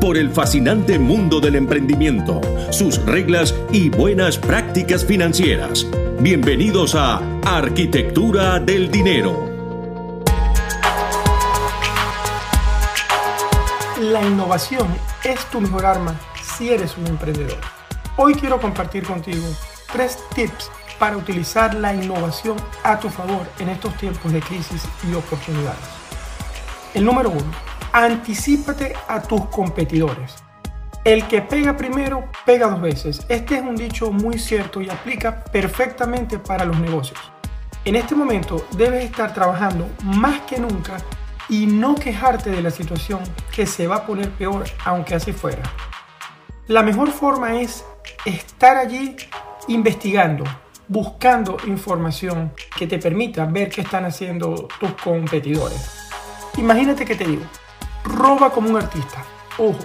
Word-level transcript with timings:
por 0.00 0.16
el 0.16 0.30
fascinante 0.30 0.98
mundo 0.98 1.40
del 1.40 1.56
emprendimiento, 1.56 2.40
sus 2.70 3.04
reglas 3.04 3.54
y 3.72 3.90
buenas 3.90 4.38
prácticas 4.38 5.04
financieras. 5.04 5.86
Bienvenidos 6.20 6.94
a 6.94 7.20
Arquitectura 7.44 8.60
del 8.60 8.90
Dinero. 8.90 9.48
La 14.00 14.22
innovación 14.22 14.86
es 15.24 15.44
tu 15.46 15.60
mejor 15.60 15.86
arma 15.86 16.14
si 16.42 16.70
eres 16.70 16.96
un 16.96 17.06
emprendedor. 17.06 17.58
Hoy 18.16 18.34
quiero 18.34 18.60
compartir 18.60 19.04
contigo 19.04 19.46
tres 19.92 20.18
tips 20.34 20.70
para 20.98 21.16
utilizar 21.16 21.74
la 21.74 21.94
innovación 21.94 22.56
a 22.84 22.98
tu 22.98 23.08
favor 23.08 23.46
en 23.58 23.68
estos 23.68 23.96
tiempos 23.96 24.32
de 24.32 24.40
crisis 24.40 24.82
y 25.08 25.14
oportunidades. 25.14 25.78
El 26.94 27.04
número 27.04 27.30
uno 27.30 27.67
Anticípate 27.98 28.94
a 29.08 29.20
tus 29.20 29.46
competidores. 29.46 30.36
El 31.02 31.26
que 31.26 31.42
pega 31.42 31.76
primero, 31.76 32.30
pega 32.46 32.68
dos 32.68 32.80
veces. 32.80 33.26
Este 33.28 33.56
es 33.56 33.62
un 33.62 33.74
dicho 33.74 34.12
muy 34.12 34.38
cierto 34.38 34.80
y 34.80 34.88
aplica 34.88 35.42
perfectamente 35.42 36.38
para 36.38 36.64
los 36.64 36.78
negocios. 36.78 37.18
En 37.84 37.96
este 37.96 38.14
momento 38.14 38.64
debes 38.76 39.04
estar 39.04 39.34
trabajando 39.34 39.88
más 40.04 40.42
que 40.42 40.60
nunca 40.60 40.98
y 41.48 41.66
no 41.66 41.96
quejarte 41.96 42.50
de 42.50 42.62
la 42.62 42.70
situación 42.70 43.18
que 43.52 43.66
se 43.66 43.88
va 43.88 43.96
a 43.96 44.06
poner 44.06 44.30
peor 44.30 44.62
aunque 44.84 45.16
así 45.16 45.32
fuera. 45.32 45.64
La 46.68 46.84
mejor 46.84 47.10
forma 47.10 47.60
es 47.60 47.84
estar 48.24 48.76
allí 48.76 49.16
investigando, 49.66 50.44
buscando 50.86 51.56
información 51.66 52.52
que 52.76 52.86
te 52.86 53.00
permita 53.00 53.44
ver 53.46 53.68
qué 53.70 53.80
están 53.80 54.04
haciendo 54.04 54.68
tus 54.78 54.92
competidores. 55.02 56.06
Imagínate 56.56 57.04
que 57.04 57.16
te 57.16 57.24
digo, 57.24 57.42
roba 58.04 58.50
como 58.50 58.70
un 58.70 58.76
artista. 58.76 59.24
Ojo, 59.58 59.78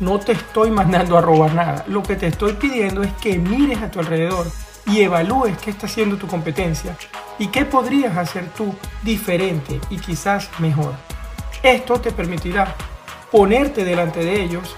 no 0.00 0.18
te 0.18 0.32
estoy 0.32 0.70
mandando 0.70 1.18
a 1.18 1.20
robar 1.20 1.54
nada. 1.54 1.84
Lo 1.88 2.02
que 2.02 2.16
te 2.16 2.28
estoy 2.28 2.54
pidiendo 2.54 3.02
es 3.02 3.12
que 3.14 3.38
mires 3.38 3.82
a 3.82 3.90
tu 3.90 4.00
alrededor 4.00 4.46
y 4.86 5.00
evalúes 5.00 5.58
qué 5.58 5.70
está 5.70 5.86
haciendo 5.86 6.16
tu 6.16 6.26
competencia 6.26 6.96
y 7.38 7.48
qué 7.48 7.64
podrías 7.64 8.16
hacer 8.16 8.48
tú 8.56 8.74
diferente 9.02 9.80
y 9.90 9.98
quizás 9.98 10.48
mejor. 10.58 10.94
Esto 11.62 12.00
te 12.00 12.12
permitirá 12.12 12.74
ponerte 13.30 13.84
delante 13.84 14.24
de 14.24 14.40
ellos 14.40 14.76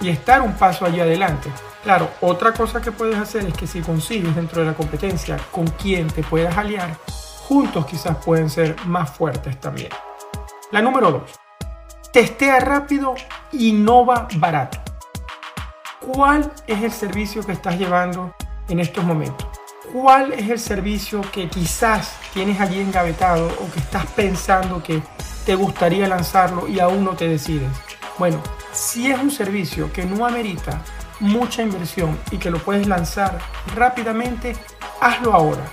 y 0.00 0.08
estar 0.08 0.42
un 0.42 0.54
paso 0.54 0.84
allí 0.84 1.00
adelante. 1.00 1.50
Claro, 1.82 2.08
otra 2.22 2.52
cosa 2.52 2.80
que 2.80 2.92
puedes 2.92 3.16
hacer 3.16 3.44
es 3.44 3.54
que 3.54 3.66
si 3.66 3.80
consigues 3.80 4.34
dentro 4.34 4.60
de 4.62 4.68
la 4.68 4.74
competencia 4.74 5.36
con 5.50 5.66
quien 5.66 6.06
te 6.06 6.22
puedas 6.22 6.56
aliar, 6.56 6.96
juntos 7.46 7.84
quizás 7.86 8.16
pueden 8.24 8.48
ser 8.48 8.74
más 8.86 9.10
fuertes 9.10 9.60
también. 9.60 9.90
La 10.72 10.80
número 10.80 11.10
2 11.10 11.43
testea 12.14 12.60
rápido, 12.60 13.16
innova 13.50 14.28
barato. 14.36 14.78
¿Cuál 15.98 16.52
es 16.68 16.80
el 16.80 16.92
servicio 16.92 17.44
que 17.44 17.50
estás 17.50 17.76
llevando 17.76 18.32
en 18.68 18.78
estos 18.78 19.02
momentos? 19.02 19.48
¿Cuál 19.92 20.32
es 20.32 20.48
el 20.48 20.60
servicio 20.60 21.22
que 21.32 21.48
quizás 21.48 22.14
tienes 22.32 22.60
allí 22.60 22.78
engavetado 22.78 23.48
o 23.60 23.72
que 23.72 23.80
estás 23.80 24.06
pensando 24.12 24.80
que 24.80 25.02
te 25.44 25.56
gustaría 25.56 26.06
lanzarlo 26.06 26.68
y 26.68 26.78
aún 26.78 27.02
no 27.04 27.16
te 27.16 27.26
decides? 27.26 27.72
Bueno, 28.16 28.40
si 28.70 29.10
es 29.10 29.18
un 29.18 29.32
servicio 29.32 29.92
que 29.92 30.04
no 30.04 30.24
amerita 30.24 30.82
mucha 31.18 31.62
inversión 31.62 32.16
y 32.30 32.36
que 32.36 32.52
lo 32.52 32.60
puedes 32.60 32.86
lanzar 32.86 33.40
rápidamente, 33.74 34.54
hazlo 35.00 35.34
ahora, 35.34 35.64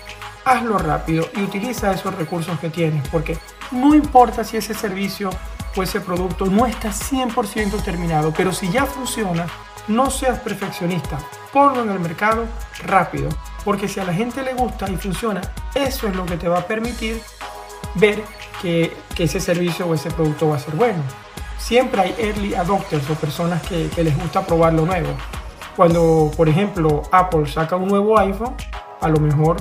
hazlo 0.43 0.79
rápido 0.79 1.23
y 1.35 1.43
utiliza 1.43 1.91
esos 1.91 2.15
recursos 2.15 2.59
que 2.59 2.71
tienes, 2.71 3.07
porque 3.09 3.37
no 3.69 3.93
importa 3.93 4.43
si 4.43 4.57
ese 4.57 4.73
servicio 4.73 5.29
o 5.75 5.83
ese 5.83 6.01
producto 6.01 6.45
no 6.45 6.65
está 6.65 6.89
100% 6.89 7.81
terminado, 7.83 8.33
pero 8.35 8.51
si 8.51 8.69
ya 8.69 8.85
funciona, 8.85 9.47
no 9.87 10.09
seas 10.09 10.39
perfeccionista, 10.39 11.17
ponlo 11.51 11.83
en 11.83 11.89
el 11.89 11.99
mercado 11.99 12.45
rápido, 12.85 13.29
porque 13.63 13.87
si 13.87 13.99
a 13.99 14.03
la 14.03 14.13
gente 14.13 14.43
le 14.43 14.53
gusta 14.53 14.89
y 14.89 14.97
funciona, 14.97 15.41
eso 15.75 16.07
es 16.07 16.15
lo 16.15 16.25
que 16.25 16.37
te 16.37 16.47
va 16.47 16.59
a 16.59 16.67
permitir 16.67 17.21
ver 17.95 18.23
que, 18.61 18.95
ese 19.17 19.39
servicio 19.39 19.85
o 19.85 19.93
ese 19.93 20.09
producto 20.09 20.49
va 20.49 20.55
a 20.55 20.59
ser 20.59 20.73
bueno. 20.73 21.03
Siempre 21.59 22.01
hay 22.01 22.15
early 22.17 22.55
adopters 22.55 23.07
o 23.07 23.13
personas 23.13 23.61
que, 23.61 23.87
que 23.89 24.03
les 24.03 24.17
gusta 24.17 24.43
probar 24.43 24.73
lo 24.73 24.83
nuevo. 24.83 25.09
Cuando, 25.75 26.31
por 26.35 26.49
ejemplo, 26.49 27.03
Apple 27.11 27.45
saca 27.45 27.75
un 27.75 27.87
nuevo 27.87 28.17
iPhone, 28.17 28.55
a 28.99 29.07
lo 29.09 29.19
mejor 29.19 29.57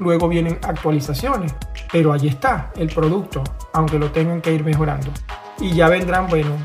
luego 0.00 0.26
vienen 0.26 0.58
actualizaciones, 0.62 1.54
pero 1.92 2.12
ahí 2.12 2.26
está 2.26 2.72
el 2.74 2.88
producto, 2.88 3.44
aunque 3.72 4.00
lo 4.00 4.10
tengan 4.10 4.40
que 4.40 4.52
ir 4.52 4.64
mejorando 4.64 5.12
y 5.60 5.74
ya 5.74 5.88
vendrán, 5.88 6.28
bueno, 6.28 6.56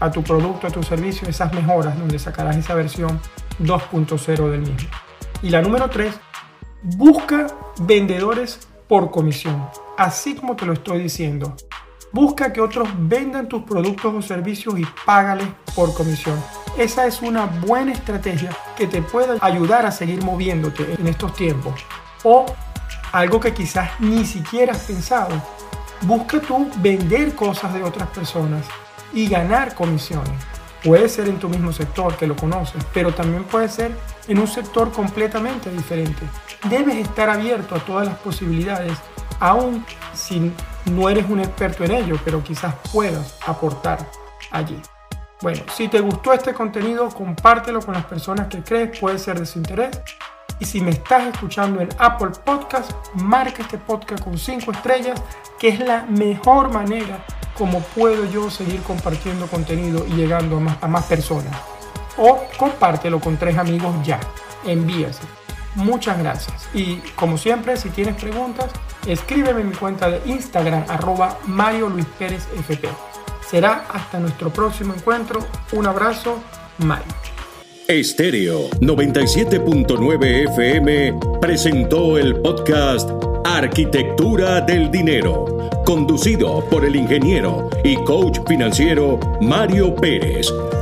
a 0.00 0.10
tu 0.10 0.22
producto, 0.22 0.66
a 0.66 0.70
tu 0.70 0.82
servicio, 0.82 1.28
esas 1.28 1.52
mejoras 1.52 1.98
donde 1.98 2.18
sacarás 2.18 2.56
esa 2.56 2.74
versión 2.74 3.20
2.0 3.60 4.50
del 4.50 4.60
mismo. 4.60 4.88
Y 5.42 5.50
la 5.50 5.62
número 5.62 5.88
3, 5.88 6.14
busca 6.82 7.46
vendedores 7.80 8.68
por 8.88 9.10
comisión, 9.10 9.68
así 9.96 10.34
como 10.34 10.56
te 10.56 10.66
lo 10.66 10.72
estoy 10.72 11.02
diciendo. 11.02 11.56
Busca 12.10 12.52
que 12.52 12.60
otros 12.60 12.88
vendan 12.98 13.48
tus 13.48 13.62
productos 13.62 14.14
o 14.14 14.20
servicios 14.20 14.78
y 14.78 14.86
págales 15.06 15.48
por 15.74 15.94
comisión. 15.94 16.38
Esa 16.76 17.06
es 17.06 17.22
una 17.22 17.46
buena 17.46 17.92
estrategia 17.92 18.50
que 18.76 18.86
te 18.86 19.00
puede 19.00 19.38
ayudar 19.40 19.86
a 19.86 19.90
seguir 19.90 20.22
moviéndote 20.22 20.94
en 20.98 21.06
estos 21.06 21.34
tiempos. 21.34 21.80
O 22.24 22.44
algo 23.12 23.40
que 23.40 23.54
quizás 23.54 23.90
ni 24.00 24.26
siquiera 24.26 24.72
has 24.72 24.84
pensado, 24.84 25.40
busca 26.02 26.40
tú 26.40 26.70
vender 26.78 27.34
cosas 27.34 27.74
de 27.74 27.82
otras 27.82 28.08
personas 28.08 28.64
y 29.12 29.28
ganar 29.28 29.74
comisiones. 29.74 30.32
Puede 30.82 31.08
ser 31.08 31.28
en 31.28 31.38
tu 31.38 31.48
mismo 31.48 31.72
sector 31.72 32.16
que 32.16 32.26
lo 32.26 32.34
conoces, 32.34 32.82
pero 32.92 33.14
también 33.14 33.44
puede 33.44 33.68
ser 33.68 33.96
en 34.26 34.38
un 34.38 34.48
sector 34.48 34.90
completamente 34.90 35.70
diferente. 35.70 36.26
Debes 36.68 36.96
estar 36.96 37.30
abierto 37.30 37.76
a 37.76 37.78
todas 37.78 38.06
las 38.06 38.18
posibilidades, 38.18 38.98
aun 39.38 39.84
si 40.12 40.52
no 40.86 41.08
eres 41.08 41.28
un 41.28 41.38
experto 41.38 41.84
en 41.84 41.92
ello, 41.92 42.18
pero 42.24 42.42
quizás 42.42 42.74
puedas 42.92 43.38
aportar 43.46 43.98
allí. 44.50 44.80
Bueno, 45.40 45.62
si 45.72 45.88
te 45.88 46.00
gustó 46.00 46.32
este 46.32 46.52
contenido, 46.52 47.08
compártelo 47.10 47.80
con 47.80 47.94
las 47.94 48.04
personas 48.04 48.48
que 48.48 48.62
crees 48.62 48.98
puede 48.98 49.18
ser 49.18 49.38
de 49.38 49.46
su 49.46 49.58
interés. 49.58 50.00
Y 50.62 50.64
si 50.64 50.80
me 50.80 50.92
estás 50.92 51.26
escuchando 51.26 51.80
en 51.80 51.88
Apple 51.98 52.30
Podcast, 52.44 52.92
marca 53.14 53.62
este 53.62 53.78
podcast 53.78 54.22
con 54.22 54.38
5 54.38 54.70
estrellas 54.70 55.20
que 55.58 55.70
es 55.70 55.80
la 55.80 56.04
mejor 56.04 56.72
manera 56.72 57.26
como 57.58 57.80
puedo 57.80 58.26
yo 58.26 58.48
seguir 58.48 58.80
compartiendo 58.82 59.48
contenido 59.48 60.06
y 60.06 60.12
llegando 60.12 60.62
a 60.80 60.86
más, 60.86 61.04
personas. 61.06 61.52
O 62.16 62.44
compártelo 62.56 63.18
con 63.18 63.36
tres 63.38 63.58
amigos 63.58 63.92
ya. 64.04 64.20
Envíase. 64.64 65.24
Muchas 65.74 66.16
gracias. 66.18 66.68
Y 66.72 66.98
como 67.16 67.38
siempre, 67.38 67.76
si 67.76 67.90
tienes 67.90 68.14
preguntas, 68.14 68.70
escríbeme 69.04 69.62
en 69.62 69.70
mi 69.70 69.74
cuenta 69.74 70.08
de 70.10 70.22
Instagram, 70.26 70.84
arroba 70.88 71.38
Mario 71.44 71.88
Luis 71.88 72.06
Pérez 72.20 72.46
FP. 72.56 72.88
Será 73.50 73.84
hasta 73.92 74.20
nuestro 74.20 74.52
próximo 74.52 74.94
encuentro. 74.94 75.40
Un 75.72 75.88
abrazo, 75.88 76.38
Mario. 76.78 77.12
Estéreo 77.88 78.68
97.9 78.80 80.48
FM 80.50 81.18
presentó 81.40 82.16
el 82.16 82.36
podcast 82.36 83.10
Arquitectura 83.44 84.60
del 84.60 84.90
Dinero, 84.90 85.68
conducido 85.84 86.64
por 86.70 86.84
el 86.84 86.94
ingeniero 86.94 87.68
y 87.82 87.96
coach 87.96 88.38
financiero 88.46 89.18
Mario 89.40 89.94
Pérez. 89.96 90.48